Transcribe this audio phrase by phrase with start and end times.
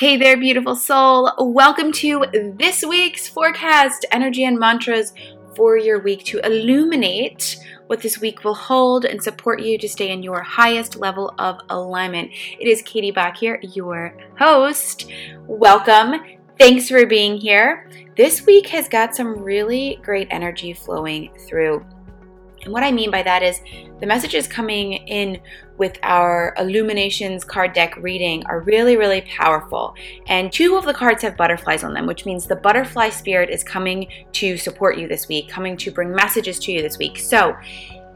[0.00, 1.30] Hey there, beautiful soul.
[1.38, 2.24] Welcome to
[2.56, 5.12] this week's forecast energy and mantras
[5.54, 10.10] for your week to illuminate what this week will hold and support you to stay
[10.10, 12.30] in your highest level of alignment.
[12.58, 15.12] It is Katie Bach here, your host.
[15.46, 16.14] Welcome.
[16.58, 17.86] Thanks for being here.
[18.16, 21.84] This week has got some really great energy flowing through.
[22.62, 23.60] And what I mean by that is
[24.00, 25.40] the messages coming in
[25.80, 29.94] with our Illuminations card deck reading are really, really powerful.
[30.26, 33.64] And two of the cards have butterflies on them, which means the butterfly spirit is
[33.64, 37.18] coming to support you this week, coming to bring messages to you this week.
[37.18, 37.56] So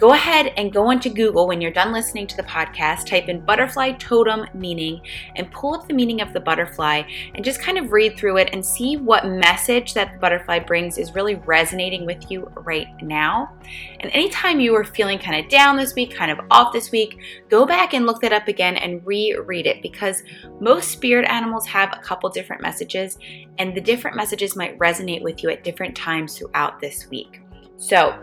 [0.00, 3.44] go ahead and go into Google when you're done listening to the podcast, type in
[3.44, 5.02] butterfly totem meaning,
[5.36, 7.02] and pull up the meaning of the butterfly
[7.34, 10.96] and just kind of read through it and see what message that the butterfly brings
[10.96, 13.52] is really resonating with you right now.
[14.00, 17.18] And anytime you are feeling kind of down this week, kind of off this week,
[17.50, 20.22] go back and look that up again and reread it because
[20.60, 23.18] most spirit animals have a couple different messages,
[23.58, 27.42] and the different messages might resonate with you at different times throughout this week.
[27.76, 28.18] So,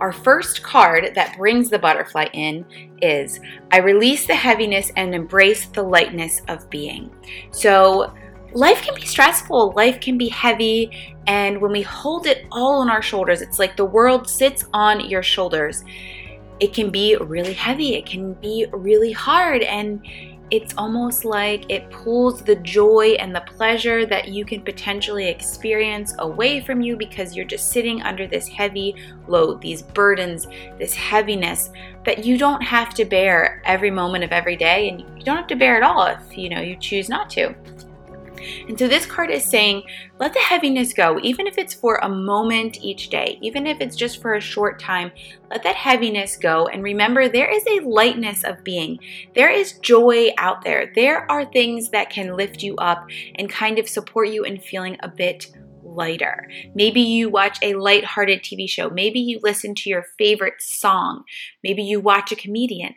[0.00, 2.64] our first card that brings the butterfly in
[3.00, 7.10] is I release the heaviness and embrace the lightness of being.
[7.50, 8.12] So,
[8.52, 12.90] life can be stressful, life can be heavy, and when we hold it all on
[12.90, 15.84] our shoulders, it's like the world sits on your shoulders.
[16.60, 20.06] It can be really heavy, it can be really hard, and
[20.54, 26.14] it's almost like it pulls the joy and the pleasure that you can potentially experience
[26.20, 28.94] away from you because you're just sitting under this heavy
[29.26, 30.46] load, these burdens,
[30.78, 31.70] this heaviness
[32.04, 35.48] that you don't have to bear every moment of every day and you don't have
[35.48, 37.52] to bear it all if you know you choose not to.
[38.68, 39.82] And so this card is saying,
[40.18, 43.96] let the heaviness go, even if it's for a moment each day, even if it's
[43.96, 45.12] just for a short time,
[45.50, 46.66] let that heaviness go.
[46.66, 48.98] And remember, there is a lightness of being.
[49.34, 50.92] There is joy out there.
[50.94, 54.96] There are things that can lift you up and kind of support you in feeling
[55.00, 56.48] a bit lighter.
[56.74, 58.90] Maybe you watch a light-hearted TV show.
[58.90, 61.24] Maybe you listen to your favorite song.
[61.62, 62.94] Maybe you watch a comedian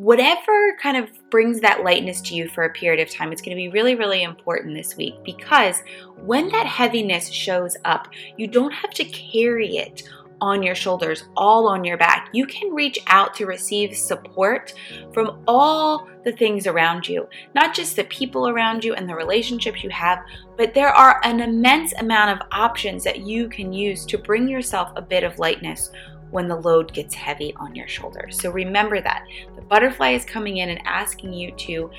[0.00, 3.54] whatever kind of brings that lightness to you for a period of time, it's going
[3.54, 5.82] to be really, really important this week because
[6.24, 10.08] when that heaviness shows up, you don't have to carry it
[10.40, 12.30] on your shoulders, all on your back.
[12.32, 14.72] You can reach out to receive support
[15.12, 19.84] from all the things around you, not just the people around you and the relationships
[19.84, 20.20] you have,
[20.56, 24.92] but there are an immense amount of options that you can use to bring yourself
[24.96, 25.90] a bit of lightness
[26.30, 28.40] when the load gets heavy on your shoulders.
[28.40, 29.24] So remember that.
[29.56, 31.90] The butterfly is coming in and asking you to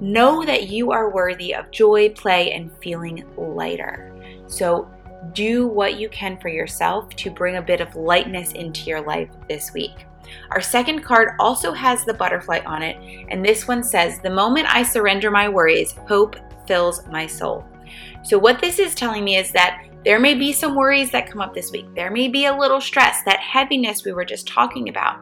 [0.00, 4.12] know that you are worthy of joy, play, and feeling lighter.
[4.46, 4.90] So
[5.32, 9.28] do what you can for yourself to bring a bit of lightness into your life
[9.48, 10.06] this week.
[10.50, 12.96] Our second card also has the butterfly on it,
[13.28, 17.64] and this one says, The moment I surrender my worries, hope fills my soul.
[18.22, 21.40] So, what this is telling me is that there may be some worries that come
[21.40, 21.92] up this week.
[21.96, 25.18] There may be a little stress, that heaviness we were just talking about,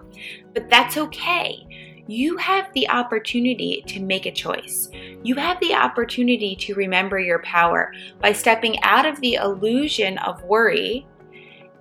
[0.52, 1.66] but that's okay.
[2.06, 4.90] You have the opportunity to make a choice.
[5.22, 10.42] You have the opportunity to remember your power by stepping out of the illusion of
[10.42, 11.06] worry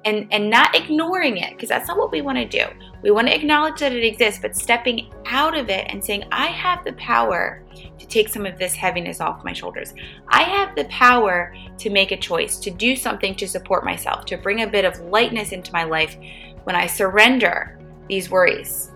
[0.05, 2.65] and, and not ignoring it, because that's not what we want to do.
[3.03, 6.47] We want to acknowledge that it exists, but stepping out of it and saying, I
[6.47, 7.61] have the power
[7.99, 9.93] to take some of this heaviness off my shoulders.
[10.29, 14.37] I have the power to make a choice, to do something to support myself, to
[14.37, 16.17] bring a bit of lightness into my life
[16.63, 17.77] when I surrender
[18.07, 18.91] these worries,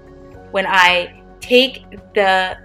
[0.51, 2.57] when I take the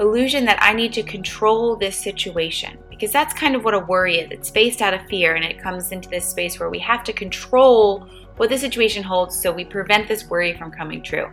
[0.00, 2.78] illusion that I need to control this situation.
[2.88, 4.30] Because that's kind of what a worry is.
[4.30, 7.12] It's based out of fear and it comes into this space where we have to
[7.12, 8.06] control
[8.40, 11.28] what the situation holds so we prevent this worry from coming true.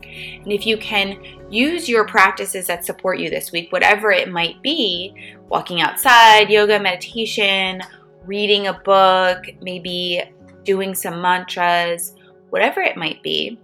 [0.00, 4.62] And if you can use your practices that support you this week, whatever it might
[4.62, 5.14] be
[5.50, 7.82] walking outside, yoga, meditation,
[8.24, 10.22] reading a book, maybe
[10.62, 12.14] doing some mantras,
[12.48, 13.60] whatever it might be,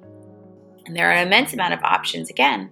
[0.85, 2.71] and there are an immense amount of options again.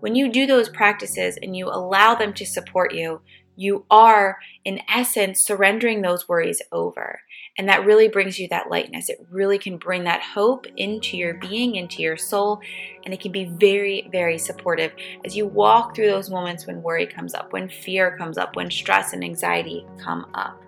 [0.00, 3.20] When you do those practices and you allow them to support you,
[3.56, 7.20] you are, in essence, surrendering those worries over.
[7.58, 9.08] And that really brings you that lightness.
[9.08, 12.60] It really can bring that hope into your being, into your soul,
[13.04, 14.92] and it can be very, very supportive
[15.24, 18.70] as you walk through those moments when worry comes up, when fear comes up, when
[18.70, 20.62] stress and anxiety come up.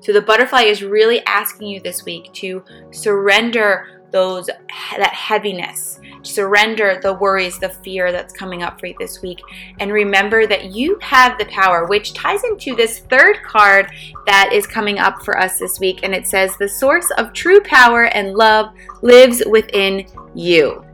[0.00, 6.00] So the butterfly is really asking you this week to surrender those that heaviness.
[6.22, 9.40] Surrender the worries the fear that's coming up for you this week.
[9.78, 13.90] And remember that you have the power which ties into this third card
[14.26, 16.00] that is coming up for us this week.
[16.02, 20.84] And it says the source of true power and love lives within you.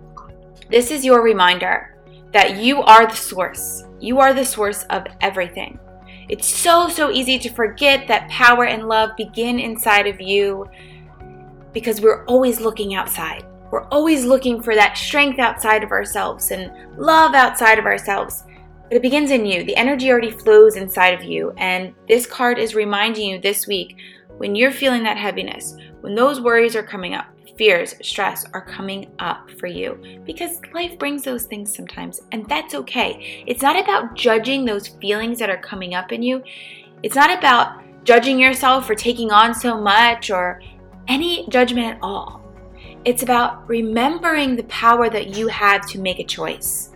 [0.71, 1.97] This is your reminder
[2.33, 3.85] that you are the source.
[4.01, 5.79] You are the source of everything.
[6.29, 10.69] It's so, so easy to forget that power and love begin inside of you
[11.77, 13.45] because we're always looking outside.
[13.71, 18.45] We're always looking for that strength outside of ourselves and love outside of ourselves.
[18.89, 19.63] But it begins in you.
[19.63, 21.51] The energy already flows inside of you.
[21.59, 23.99] And this card is reminding you this week
[24.39, 27.27] when you're feeling that heaviness, when those worries are coming up,
[27.59, 32.75] fears, stress are coming up for you because life brings those things sometimes, and that's
[32.75, 33.45] okay.
[33.47, 36.43] It's not about judging those feelings that are coming up in you.
[37.03, 40.63] It's not about judging yourself for taking on so much or
[41.09, 42.43] any judgment at all.
[43.05, 46.91] It's about remembering the power that you have to make a choice.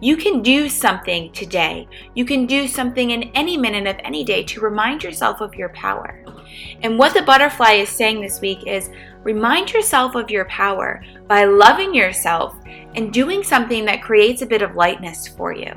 [0.00, 1.86] You can do something today.
[2.14, 5.68] You can do something in any minute of any day to remind yourself of your
[5.68, 6.24] power.
[6.82, 8.90] And what the butterfly is saying this week is
[9.22, 12.56] remind yourself of your power by loving yourself
[12.94, 15.72] and doing something that creates a bit of lightness for you.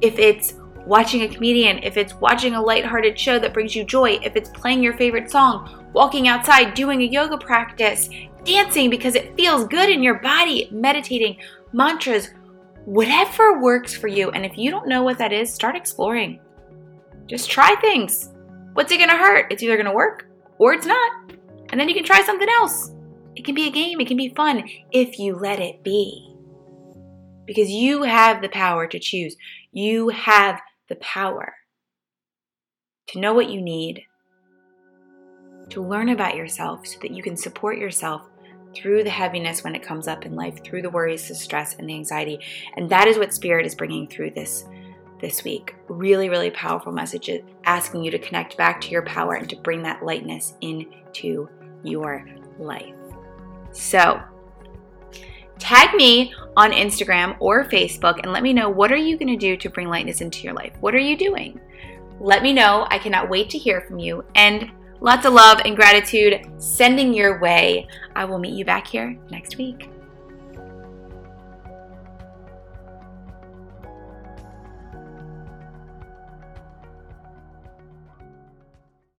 [0.00, 0.54] If it's
[0.86, 4.50] watching a comedian, if it's watching a lighthearted show that brings you joy, if it's
[4.50, 8.10] playing your favorite song, walking outside, doing a yoga practice,
[8.44, 11.38] dancing because it feels good in your body, meditating,
[11.72, 12.28] mantras,
[12.84, 14.30] whatever works for you.
[14.32, 16.38] And if you don't know what that is, start exploring.
[17.26, 18.28] Just try things.
[18.74, 19.50] What's it gonna hurt?
[19.50, 20.28] It's either gonna work
[20.58, 21.32] or it's not.
[21.70, 22.92] And then you can try something else.
[23.34, 26.30] It can be a game, it can be fun if you let it be.
[27.46, 29.34] Because you have the power to choose.
[29.72, 30.60] You have
[30.90, 31.54] the power
[33.08, 34.02] to know what you need,
[35.70, 38.22] to learn about yourself so that you can support yourself
[38.74, 41.88] through the heaviness when it comes up in life, through the worries, the stress, and
[41.88, 42.38] the anxiety.
[42.76, 44.64] And that is what Spirit is bringing through this
[45.20, 45.74] this week.
[45.88, 49.56] Really, really powerful messages uh, asking you to connect back to your power and to
[49.56, 51.48] bring that lightness into
[51.82, 52.24] your
[52.58, 52.94] life.
[53.72, 54.20] So,
[55.58, 59.36] tag me on Instagram or Facebook and let me know what are you going to
[59.36, 60.74] do to bring lightness into your life?
[60.80, 61.60] What are you doing?
[62.20, 62.86] Let me know.
[62.90, 64.24] I cannot wait to hear from you.
[64.34, 64.70] And
[65.00, 67.86] Lots of love and gratitude sending your way.
[68.14, 69.90] I will meet you back here next week.